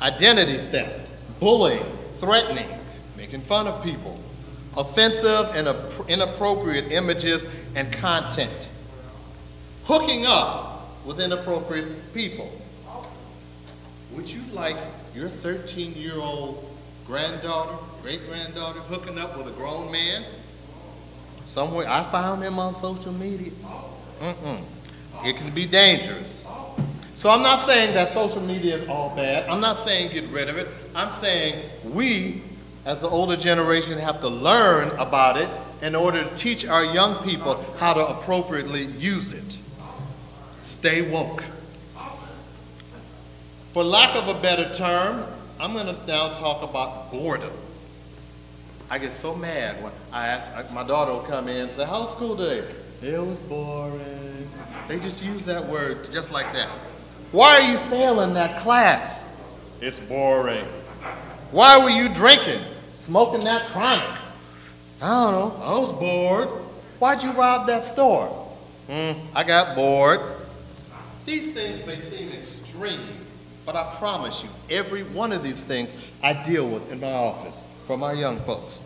Identity 0.00 0.58
theft, 0.70 1.08
bullying, 1.40 1.84
threatening, 2.18 2.68
making 3.16 3.40
fun 3.42 3.66
of 3.66 3.82
people, 3.84 4.18
offensive 4.76 5.54
and 5.54 5.68
inappropriate 6.08 6.90
images 6.92 7.46
and 7.74 7.92
content, 7.92 8.68
hooking 9.86 10.26
up 10.26 11.04
with 11.04 11.20
inappropriate 11.20 12.12
people. 12.14 12.50
Would 14.12 14.28
you 14.28 14.42
like 14.52 14.76
your 15.14 15.28
13 15.28 15.94
year 15.94 16.14
old 16.16 16.76
granddaughter, 17.06 17.76
great 18.02 18.26
granddaughter, 18.28 18.80
hooking 18.80 19.18
up 19.18 19.36
with 19.38 19.46
a 19.46 19.52
grown 19.52 19.90
man. 19.92 20.24
Somewhere, 21.44 21.88
I 21.88 22.02
found 22.04 22.42
him 22.42 22.58
on 22.58 22.74
social 22.74 23.12
media. 23.12 23.52
Mm-mm. 24.20 24.60
It 25.24 25.36
can 25.36 25.50
be 25.54 25.66
dangerous. 25.66 26.44
So 27.14 27.30
I'm 27.30 27.42
not 27.42 27.64
saying 27.64 27.94
that 27.94 28.12
social 28.12 28.42
media 28.42 28.76
is 28.76 28.88
all 28.88 29.14
bad. 29.14 29.48
I'm 29.48 29.60
not 29.60 29.78
saying 29.78 30.12
get 30.12 30.28
rid 30.30 30.48
of 30.48 30.58
it. 30.58 30.68
I'm 30.94 31.14
saying 31.20 31.62
we, 31.84 32.42
as 32.84 33.00
the 33.00 33.08
older 33.08 33.36
generation, 33.36 33.98
have 33.98 34.20
to 34.20 34.28
learn 34.28 34.90
about 34.98 35.36
it 35.36 35.48
in 35.80 35.94
order 35.94 36.24
to 36.24 36.36
teach 36.36 36.66
our 36.66 36.84
young 36.84 37.22
people 37.24 37.64
how 37.78 37.94
to 37.94 38.06
appropriately 38.06 38.84
use 38.84 39.32
it. 39.32 39.58
Stay 40.86 41.02
woke. 41.02 41.42
For 43.72 43.82
lack 43.82 44.14
of 44.14 44.28
a 44.28 44.40
better 44.40 44.72
term, 44.72 45.24
I'm 45.58 45.72
going 45.72 45.86
to 45.86 46.06
now 46.06 46.28
talk 46.34 46.62
about 46.62 47.10
boredom. 47.10 47.50
I 48.88 48.98
get 48.98 49.12
so 49.12 49.34
mad 49.34 49.82
when 49.82 49.90
I 50.12 50.28
ask, 50.28 50.70
my 50.70 50.86
daughter 50.86 51.10
will 51.10 51.22
come 51.22 51.48
in 51.48 51.62
and 51.62 51.70
say, 51.72 51.84
how 51.84 52.02
was 52.02 52.12
school 52.12 52.36
today? 52.36 52.72
It 53.02 53.18
was 53.18 53.36
boring. 53.48 54.48
They 54.86 55.00
just 55.00 55.24
use 55.24 55.44
that 55.46 55.66
word 55.66 56.12
just 56.12 56.30
like 56.30 56.52
that. 56.52 56.68
Why 57.32 57.56
are 57.56 57.72
you 57.72 57.78
failing 57.90 58.32
that 58.34 58.62
class? 58.62 59.24
It's 59.80 59.98
boring. 59.98 60.66
Why 61.50 61.82
were 61.82 61.90
you 61.90 62.08
drinking, 62.10 62.62
smoking 63.00 63.42
that 63.42 63.66
chronic? 63.72 64.08
I 65.02 65.08
don't 65.08 65.32
know. 65.32 65.64
I 65.64 65.78
was 65.80 65.90
bored. 65.90 66.46
Why'd 67.00 67.24
you 67.24 67.32
rob 67.32 67.66
that 67.66 67.86
store? 67.86 68.28
Hmm, 68.86 69.14
I 69.34 69.42
got 69.42 69.74
bored. 69.74 70.20
These 71.26 71.52
things 71.54 71.84
may 71.84 71.96
seem 71.96 72.30
extreme, 72.30 73.00
but 73.66 73.74
I 73.74 73.96
promise 73.98 74.44
you, 74.44 74.48
every 74.70 75.02
one 75.02 75.32
of 75.32 75.42
these 75.42 75.62
things 75.64 75.90
I 76.22 76.32
deal 76.32 76.68
with 76.68 76.90
in 76.92 77.00
my 77.00 77.12
office 77.12 77.64
for 77.86 77.98
my 77.98 78.12
young 78.12 78.38
folks. 78.40 78.84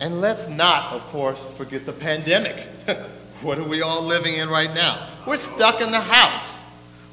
And 0.00 0.20
let's 0.20 0.48
not, 0.48 0.92
of 0.92 1.02
course, 1.04 1.38
forget 1.56 1.86
the 1.86 1.92
pandemic. 1.92 2.66
what 3.42 3.58
are 3.58 3.64
we 3.64 3.80
all 3.80 4.02
living 4.02 4.34
in 4.34 4.50
right 4.50 4.72
now? 4.74 5.06
We're 5.26 5.38
stuck 5.38 5.80
in 5.80 5.90
the 5.90 6.00
house. 6.00 6.60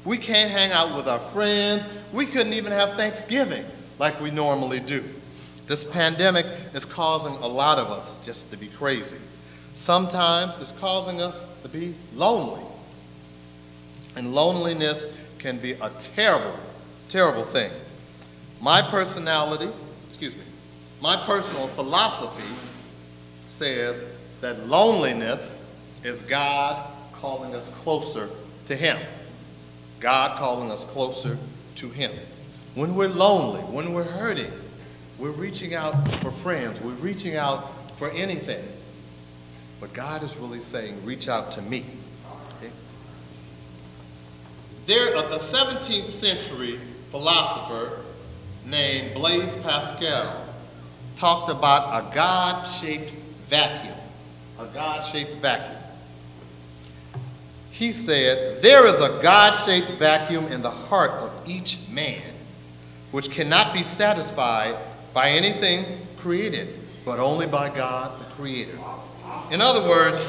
We 0.04 0.18
can't 0.18 0.50
hang 0.50 0.70
out 0.72 0.94
with 0.94 1.08
our 1.08 1.18
friends. 1.18 1.84
We 2.12 2.26
couldn't 2.26 2.52
even 2.52 2.72
have 2.72 2.96
Thanksgiving 2.96 3.64
like 3.98 4.20
we 4.20 4.30
normally 4.30 4.80
do. 4.80 5.04
This 5.66 5.84
pandemic 5.84 6.46
is 6.74 6.84
causing 6.84 7.34
a 7.42 7.46
lot 7.46 7.78
of 7.78 7.88
us 7.90 8.18
just 8.24 8.50
to 8.50 8.58
be 8.58 8.68
crazy. 8.68 9.18
Sometimes 9.74 10.54
it's 10.60 10.72
causing 10.72 11.20
us 11.20 11.44
to 11.62 11.68
be 11.68 11.94
lonely. 12.14 12.62
And 14.16 14.34
loneliness 14.34 15.06
can 15.38 15.58
be 15.58 15.72
a 15.72 15.90
terrible, 16.14 16.56
terrible 17.08 17.44
thing. 17.44 17.70
My 18.60 18.82
personality, 18.82 19.68
excuse 20.06 20.34
me, 20.34 20.42
my 21.00 21.16
personal 21.16 21.68
philosophy 21.68 22.42
says 23.50 24.02
that 24.40 24.66
loneliness 24.66 25.60
is 26.02 26.22
God 26.22 26.90
calling 27.12 27.54
us 27.54 27.68
closer 27.82 28.28
to 28.66 28.76
Him. 28.76 28.98
God 30.00 30.38
calling 30.38 30.70
us 30.70 30.84
closer 30.84 31.36
to 31.76 31.88
Him. 31.88 32.10
When 32.74 32.94
we're 32.94 33.08
lonely, 33.08 33.60
when 33.62 33.92
we're 33.92 34.04
hurting, 34.04 34.52
we're 35.18 35.30
reaching 35.30 35.74
out 35.74 35.94
for 36.20 36.30
friends, 36.30 36.80
we're 36.80 36.92
reaching 36.92 37.36
out 37.36 37.72
for 37.96 38.08
anything. 38.10 38.64
But 39.80 39.92
God 39.92 40.22
is 40.22 40.36
really 40.36 40.60
saying, 40.60 41.04
reach 41.04 41.28
out 41.28 41.52
to 41.52 41.62
me. 41.62 41.84
Okay? 42.56 42.72
There, 44.86 45.14
a 45.14 45.38
17th 45.38 46.10
century 46.10 46.78
philosopher 47.10 48.00
named 48.66 49.14
Blaise 49.14 49.54
Pascal 49.56 50.44
talked 51.16 51.50
about 51.50 52.04
a 52.04 52.14
God-shaped 52.14 53.10
vacuum. 53.48 53.94
A 54.58 54.66
God-shaped 54.66 55.36
vacuum. 55.36 55.76
He 57.70 57.92
said, 57.92 58.60
There 58.60 58.86
is 58.86 58.98
a 58.98 59.20
God-shaped 59.22 59.92
vacuum 59.92 60.46
in 60.48 60.62
the 60.62 60.70
heart 60.70 61.12
of 61.12 61.48
each 61.48 61.78
man, 61.90 62.22
which 63.12 63.30
cannot 63.30 63.72
be 63.72 63.84
satisfied 63.84 64.76
by 65.14 65.30
anything 65.30 65.84
created, 66.16 66.68
but 67.04 67.20
only 67.20 67.46
by 67.46 67.68
God 67.68 68.20
the 68.20 68.24
Creator. 68.34 68.78
In 69.50 69.60
other 69.60 69.88
words, 69.88 70.24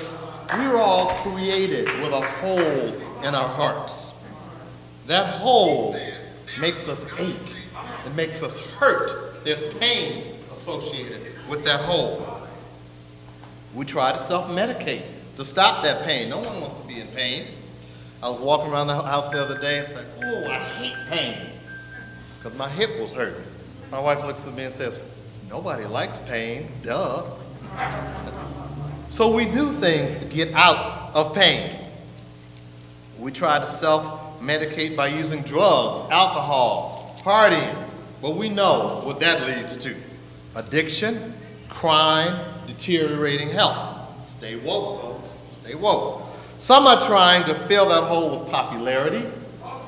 we 0.57 0.67
were 0.67 0.77
all 0.77 1.09
created 1.17 1.85
with 2.01 2.13
a 2.13 2.21
hole 2.21 2.93
in 3.23 3.35
our 3.35 3.47
hearts. 3.47 4.11
That 5.07 5.25
hole 5.35 5.99
makes 6.59 6.87
us 6.87 7.05
ache. 7.17 7.55
It 8.05 8.15
makes 8.15 8.41
us 8.41 8.55
hurt. 8.73 9.43
There's 9.43 9.73
pain 9.75 10.35
associated 10.53 11.21
with 11.49 11.63
that 11.65 11.81
hole. 11.81 12.41
We 13.73 13.85
try 13.85 14.11
to 14.11 14.19
self-medicate 14.19 15.03
to 15.35 15.45
stop 15.45 15.83
that 15.83 16.03
pain. 16.03 16.29
No 16.29 16.39
one 16.39 16.61
wants 16.61 16.75
to 16.81 16.87
be 16.87 16.99
in 16.99 17.07
pain. 17.07 17.45
I 18.21 18.29
was 18.29 18.39
walking 18.39 18.71
around 18.71 18.87
the 18.87 19.01
house 19.01 19.29
the 19.29 19.41
other 19.41 19.59
day 19.59 19.79
and 19.79 19.87
said, 19.87 20.05
oh, 20.23 20.47
I 20.49 20.57
hate 20.57 20.95
pain 21.09 21.49
because 22.37 22.57
my 22.57 22.69
hip 22.69 22.99
was 22.99 23.13
hurting. 23.13 23.43
My 23.91 23.99
wife 23.99 24.23
looks 24.25 24.45
at 24.45 24.53
me 24.53 24.63
and 24.63 24.75
says, 24.75 24.99
nobody 25.49 25.85
likes 25.85 26.19
pain, 26.19 26.69
duh. 26.83 27.23
so 29.09 29.33
we 29.33 29.45
do 29.45 29.73
things 29.73 30.17
to 30.19 30.25
get 30.25 30.53
out 30.53 31.11
of 31.13 31.35
pain. 31.35 31.75
We 33.19 33.31
try 33.31 33.59
to 33.59 33.65
self-medicate 33.65 34.95
by 34.95 35.07
using 35.07 35.41
drugs, 35.41 36.11
alcohol, 36.11 37.15
partying, 37.21 37.75
but 38.21 38.35
we 38.35 38.49
know 38.49 39.01
what 39.03 39.19
that 39.19 39.45
leads 39.45 39.75
to. 39.77 39.95
Addiction, 40.55 41.33
crime, 41.67 42.39
deteriorating 42.67 43.49
health. 43.49 44.27
Stay 44.27 44.55
woke, 44.55 45.01
folks. 45.01 45.35
Stay 45.63 45.75
woke. 45.75 46.23
Some 46.59 46.87
are 46.87 47.05
trying 47.05 47.45
to 47.45 47.55
fill 47.67 47.89
that 47.89 48.03
hole 48.03 48.39
with 48.39 48.49
popularity, 48.51 49.25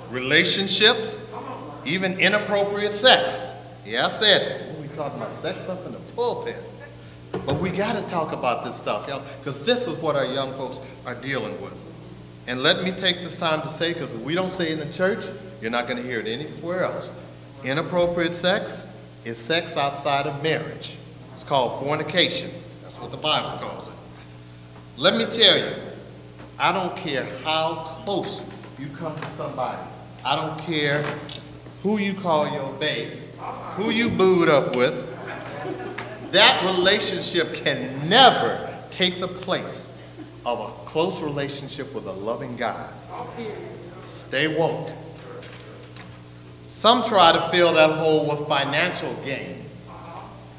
relationships, 0.09 1.19
even 1.85 2.19
inappropriate 2.19 2.93
sex. 2.93 3.47
Yeah, 3.85 4.05
I 4.05 4.09
said 4.09 4.41
it. 4.41 4.79
We 4.79 4.87
talking 4.89 5.19
about 5.19 5.33
sex 5.33 5.67
up 5.67 5.85
in 5.85 5.93
the 5.93 5.99
pulpit. 6.15 6.57
But 7.31 7.59
we 7.59 7.69
got 7.69 7.93
to 7.93 8.09
talk 8.09 8.33
about 8.33 8.65
this 8.65 8.75
stuff, 8.75 9.07
y'all, 9.07 9.23
because 9.39 9.63
this 9.63 9.87
is 9.87 9.97
what 9.97 10.15
our 10.15 10.25
young 10.25 10.51
folks 10.53 10.79
are 11.05 11.15
dealing 11.15 11.59
with. 11.61 11.75
And 12.47 12.61
let 12.61 12.83
me 12.83 12.91
take 12.91 13.17
this 13.17 13.35
time 13.35 13.61
to 13.61 13.69
say, 13.69 13.93
because 13.93 14.13
if 14.13 14.21
we 14.21 14.35
don't 14.35 14.51
say 14.51 14.71
it 14.71 14.79
in 14.79 14.87
the 14.87 14.93
church, 14.93 15.25
you're 15.61 15.71
not 15.71 15.87
going 15.87 15.97
to 15.97 16.03
hear 16.03 16.19
it 16.19 16.27
anywhere 16.27 16.83
else. 16.83 17.11
Inappropriate 17.63 18.33
sex 18.33 18.85
is 19.25 19.37
sex 19.37 19.77
outside 19.77 20.25
of 20.25 20.41
marriage. 20.41 20.97
It's 21.35 21.43
called 21.43 21.83
fornication. 21.83 22.51
That's 22.83 22.99
what 22.99 23.11
the 23.11 23.17
Bible 23.17 23.59
calls 23.59 23.87
it. 23.87 23.93
Let 24.97 25.15
me 25.15 25.25
tell 25.25 25.57
you, 25.57 25.71
I 26.59 26.71
don't 26.71 26.95
care 26.97 27.25
how 27.43 27.99
close 28.03 28.43
you 28.77 28.87
come 28.97 29.15
to 29.19 29.29
somebody. 29.29 29.81
I 30.25 30.35
don't 30.35 30.59
care 30.59 31.03
who 31.83 31.97
you 31.97 32.13
call 32.13 32.51
your 32.51 32.71
baby, 32.73 33.17
who 33.75 33.89
you 33.89 34.09
booed 34.09 34.49
up 34.49 34.75
with. 34.75 35.10
That 36.31 36.63
relationship 36.65 37.53
can 37.55 38.07
never 38.07 38.73
take 38.89 39.19
the 39.19 39.27
place 39.27 39.87
of 40.45 40.59
a 40.59 40.89
close 40.89 41.21
relationship 41.21 41.93
with 41.93 42.07
a 42.07 42.11
loving 42.11 42.55
God. 42.57 42.93
Stay 44.05 44.57
woke. 44.57 44.89
Some 46.69 47.03
try 47.03 47.31
to 47.33 47.49
fill 47.49 47.73
that 47.73 47.91
hole 47.91 48.27
with 48.27 48.47
financial 48.47 49.13
gain. 49.25 49.65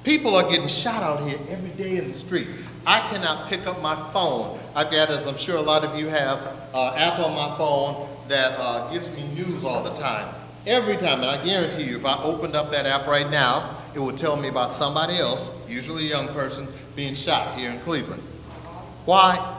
People 0.04 0.35
are 0.37 0.48
getting 0.50 0.68
shot 0.68 1.02
out 1.02 1.26
here 1.28 1.38
every 1.48 1.70
day 1.70 1.96
in 1.96 2.12
the 2.12 2.18
street. 2.18 2.48
I 2.87 3.00
cannot 3.08 3.48
pick 3.48 3.66
up 3.66 3.80
my 3.80 3.94
phone. 4.12 4.58
I've 4.74 4.90
got, 4.90 5.11
as 5.11 5.26
I'm 5.26 5.37
sure 5.37 5.56
a 5.56 5.62
lot 5.62 5.85
of 5.85 5.98
you 5.98 6.08
have, 6.08 6.38
uh, 6.74 6.94
app 6.96 7.18
on 7.20 7.35
my 7.35 7.56
phone 7.56 8.08
that 8.28 8.58
uh, 8.58 8.90
gives 8.92 9.08
me 9.16 9.26
news 9.35 9.64
all 9.64 9.82
the 9.82 9.94
time. 9.94 10.35
Every 10.66 10.96
time, 10.96 11.20
and 11.20 11.30
I 11.30 11.44
guarantee 11.44 11.85
you, 11.85 11.96
if 11.96 12.04
I 12.04 12.22
opened 12.22 12.54
up 12.54 12.70
that 12.70 12.87
app 12.87 13.06
right 13.06 13.28
now, 13.30 13.81
it 13.94 13.98
would 13.98 14.18
tell 14.18 14.37
me 14.37 14.48
about 14.48 14.72
somebody 14.72 15.18
else, 15.18 15.50
usually 15.68 16.07
a 16.07 16.09
young 16.09 16.28
person, 16.28 16.66
being 16.96 17.14
shot 17.14 17.59
here 17.59 17.70
in 17.70 17.78
Cleveland. 17.81 18.22
Why? 19.05 19.59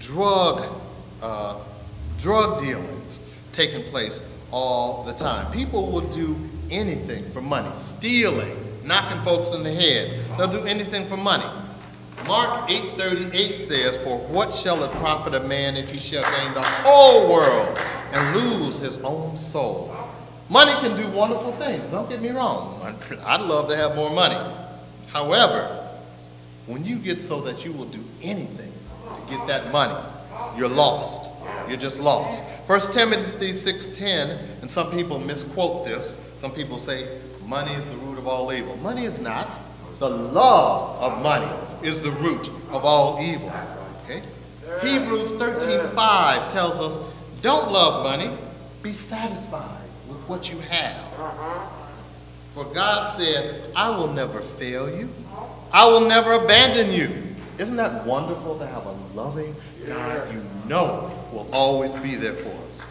Drug, 0.00 0.80
uh, 1.22 1.60
drug 2.18 2.62
dealings 2.62 3.18
taking 3.52 3.82
place 3.90 4.20
all 4.50 5.04
the 5.04 5.12
time. 5.14 5.50
People 5.52 5.90
will 5.90 6.08
do 6.12 6.36
anything 6.70 7.28
for 7.30 7.40
money, 7.40 7.70
stealing, 7.78 8.56
knocking 8.84 9.20
folks 9.22 9.52
in 9.52 9.62
the 9.62 9.72
head. 9.72 10.24
They'll 10.36 10.52
do 10.52 10.64
anything 10.64 11.06
for 11.06 11.16
money. 11.16 11.46
Mark 12.26 12.70
8:38 12.70 13.60
says, 13.60 13.96
"For 13.98 14.18
what 14.18 14.54
shall 14.54 14.82
it 14.84 14.92
profit 14.92 15.34
a 15.34 15.40
man 15.40 15.76
if 15.76 15.90
he 15.90 15.98
shall 15.98 16.22
gain 16.22 16.54
the 16.54 16.62
whole 16.62 17.28
world 17.28 17.78
and 18.12 18.36
lose 18.36 18.76
his 18.78 18.98
own 18.98 19.36
soul?" 19.38 19.94
Money 20.50 20.72
can 20.80 20.96
do 20.96 21.06
wonderful 21.10 21.52
things. 21.52 21.90
Don't 21.90 22.08
get 22.08 22.22
me 22.22 22.30
wrong. 22.30 22.80
I'd 23.26 23.42
love 23.42 23.68
to 23.68 23.76
have 23.76 23.94
more 23.94 24.10
money. 24.10 24.38
However, 25.08 25.86
when 26.66 26.84
you 26.84 26.96
get 26.96 27.20
so 27.20 27.42
that 27.42 27.64
you 27.64 27.72
will 27.72 27.86
do 27.86 28.02
anything 28.22 28.72
to 29.04 29.30
get 29.30 29.46
that 29.46 29.72
money, 29.72 29.98
you're 30.56 30.68
lost. 30.68 31.20
You're 31.68 31.78
just 31.78 32.00
lost. 32.00 32.42
1 32.66 32.92
Timothy 32.92 33.52
6:10, 33.52 34.38
and 34.62 34.70
some 34.70 34.90
people 34.90 35.18
misquote 35.18 35.84
this. 35.84 36.16
Some 36.38 36.52
people 36.52 36.78
say 36.78 37.20
money 37.46 37.72
is 37.72 37.88
the 37.90 37.96
root 37.96 38.18
of 38.18 38.26
all 38.26 38.52
evil. 38.52 38.76
Money 38.78 39.04
is 39.04 39.18
not. 39.18 39.50
The 39.98 40.08
love 40.08 41.02
of 41.02 41.22
money 41.22 41.50
is 41.82 42.00
the 42.00 42.10
root 42.12 42.48
of 42.70 42.84
all 42.84 43.20
evil. 43.20 43.52
Okay? 44.04 44.22
Hebrews 44.80 45.32
13:5 45.32 46.52
tells 46.52 46.74
us, 46.78 47.00
don't 47.42 47.70
love 47.70 48.04
money, 48.04 48.30
be 48.82 48.92
satisfied 48.92 49.77
what 50.28 50.50
you 50.52 50.58
have. 50.60 51.04
For 52.54 52.64
God 52.64 53.18
said, 53.18 53.72
I 53.74 53.90
will 53.90 54.12
never 54.12 54.40
fail 54.40 54.90
you. 54.90 55.08
I 55.72 55.86
will 55.86 56.06
never 56.08 56.32
abandon 56.32 56.92
you. 56.92 57.10
Isn't 57.58 57.76
that 57.76 58.06
wonderful 58.06 58.58
to 58.58 58.66
have 58.66 58.86
a 58.86 58.92
loving 59.14 59.54
God 59.86 60.32
you 60.32 60.42
know 60.68 61.10
will 61.32 61.48
always 61.52 61.94
be 61.94 62.14
there 62.14 62.34
for 62.34 62.48
us? 62.48 62.82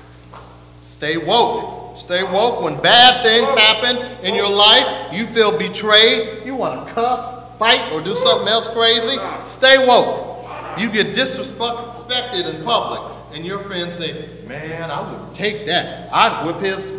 Stay 0.83 1.17
woke. 1.17 1.99
Stay 1.99 2.23
woke. 2.23 2.61
When 2.61 2.79
bad 2.81 3.23
things 3.23 3.47
happen 3.59 3.97
in 4.25 4.35
your 4.35 4.49
life, 4.49 5.13
you 5.13 5.25
feel 5.27 5.57
betrayed, 5.57 6.45
you 6.45 6.55
want 6.55 6.87
to 6.87 6.93
cuss, 6.93 7.57
fight, 7.57 7.91
or 7.91 8.01
do 8.01 8.15
something 8.15 8.47
else 8.47 8.67
crazy, 8.67 9.17
stay 9.49 9.85
woke. 9.85 10.47
You 10.79 10.91
get 10.91 11.15
disrespected 11.15 12.53
in 12.53 12.63
public, 12.63 13.01
and 13.33 13.45
your 13.45 13.59
friends 13.59 13.95
say, 13.95 14.27
man, 14.47 14.91
I 14.91 15.11
would 15.11 15.35
take 15.35 15.65
that. 15.65 16.11
I'd 16.13 16.45
whip 16.45 16.57
his. 16.61 16.96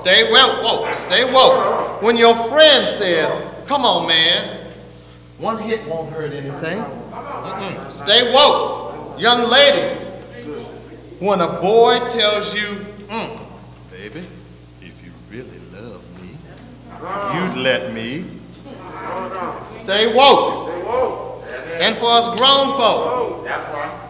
Stay 0.00 0.30
woke, 0.32 0.62
woke. 0.62 0.94
Stay 1.00 1.30
woke. 1.30 2.00
When 2.02 2.16
your 2.16 2.34
friend 2.48 2.98
says, 2.98 3.66
come 3.66 3.84
on, 3.84 4.08
man, 4.08 4.72
one 5.38 5.58
hit 5.58 5.86
won't 5.86 6.10
hurt 6.10 6.32
anything. 6.32 6.78
Mm-mm. 6.78 7.92
Stay 7.92 8.32
woke. 8.32 9.20
Young 9.20 9.48
lady, 9.50 10.00
when 11.20 11.40
a 11.42 11.60
boy 11.60 11.98
tells 12.08 12.54
you, 12.54 12.86
mm, 13.06 13.38
baby, 13.90 14.26
if 14.80 15.04
you 15.04 15.12
really 15.30 15.60
love 15.72 16.02
me, 16.20 16.30
you'd 17.34 17.62
let 17.62 17.92
me. 17.92 18.24
Stay 19.82 20.12
woke. 20.14 20.70
And 21.80 21.96
for 21.98 22.06
us 22.06 22.38
grown 22.38 22.78
folk, 22.78 23.46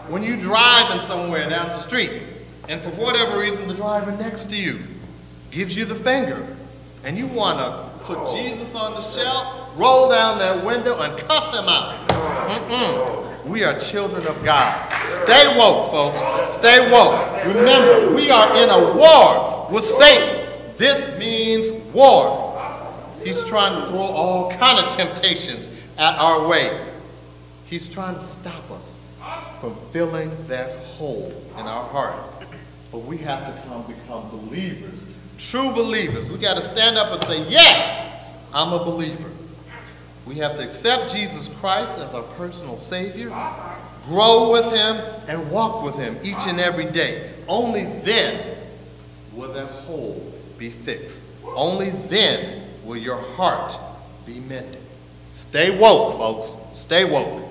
when 0.09 0.23
you 0.23 0.37
driving 0.37 1.05
somewhere 1.07 1.49
down 1.49 1.67
the 1.67 1.77
street, 1.77 2.21
and 2.69 2.79
for 2.81 2.89
whatever 2.91 3.37
reason 3.39 3.67
the 3.67 3.73
driver 3.73 4.11
next 4.13 4.49
to 4.49 4.55
you 4.55 4.79
gives 5.51 5.75
you 5.75 5.85
the 5.85 5.95
finger, 5.95 6.45
and 7.03 7.17
you 7.17 7.27
want 7.27 7.59
to 7.59 7.89
put 8.05 8.35
Jesus 8.35 8.73
on 8.75 8.93
the 8.93 9.01
shelf, 9.01 9.71
roll 9.77 10.09
down 10.09 10.37
that 10.39 10.63
window, 10.65 11.01
and 11.01 11.17
cuss 11.19 11.49
him 11.49 11.65
out. 11.67 12.07
Mm-mm. 12.09 13.45
We 13.45 13.63
are 13.63 13.77
children 13.79 14.25
of 14.27 14.43
God. 14.43 14.91
Stay 15.23 15.57
woke, 15.57 15.91
folks. 15.91 16.53
Stay 16.55 16.91
woke. 16.91 17.45
Remember, 17.45 18.13
we 18.15 18.31
are 18.31 18.55
in 18.57 18.69
a 18.69 18.93
war 18.97 19.67
with 19.71 19.85
Satan. 19.85 20.49
This 20.77 21.17
means 21.19 21.69
war. 21.93 22.41
He's 23.23 23.43
trying 23.45 23.79
to 23.81 23.87
throw 23.89 23.99
all 23.99 24.51
kind 24.53 24.79
of 24.79 24.93
temptations 24.95 25.69
at 25.97 26.17
our 26.19 26.47
way. 26.47 26.85
He's 27.65 27.89
trying 27.89 28.15
to 28.15 28.23
stop 28.23 28.69
us 28.71 28.95
from 29.59 29.75
filling 29.91 30.31
that 30.47 30.77
hole 30.85 31.31
in 31.57 31.65
our 31.65 31.83
heart. 31.89 32.15
but 32.91 32.99
we 32.99 33.17
have 33.17 33.53
to 33.53 33.61
come 33.67 33.83
become 33.83 34.29
believers, 34.29 35.03
true 35.37 35.71
believers. 35.71 36.29
We 36.29 36.37
got 36.37 36.55
to 36.55 36.61
stand 36.61 36.97
up 36.97 37.11
and 37.13 37.23
say, 37.25 37.47
Yes, 37.49 38.13
I'm 38.53 38.73
a 38.73 38.83
believer. 38.83 39.29
We 40.25 40.35
have 40.35 40.57
to 40.57 40.63
accept 40.63 41.11
Jesus 41.11 41.49
Christ 41.59 41.99
as 41.99 42.13
our 42.13 42.23
personal 42.23 42.79
Savior, 42.79 43.29
grow 44.05 44.51
with 44.51 44.65
Him, 44.73 44.97
and 45.27 45.51
walk 45.51 45.83
with 45.83 45.95
Him 45.95 46.17
each 46.23 46.47
and 46.47 46.59
every 46.59 46.85
day. 46.85 47.31
Only 47.47 47.85
then 48.01 48.57
will 49.33 49.53
that 49.53 49.69
hole 49.69 50.33
be 50.57 50.71
fixed. 50.71 51.21
Only 51.43 51.91
then 51.91 52.63
will 52.83 52.97
your 52.97 53.17
heart 53.17 53.77
be 54.25 54.39
mended. 54.39 54.81
Stay 55.33 55.77
woke, 55.77 56.17
folks. 56.17 56.79
Stay 56.79 57.05
woke. 57.05 57.44